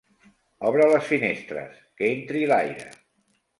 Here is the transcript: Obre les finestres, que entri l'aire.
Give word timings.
Obre 0.69 0.87
les 0.91 1.05
finestres, 1.09 1.77
que 2.01 2.11
entri 2.17 2.43
l'aire. 2.55 2.91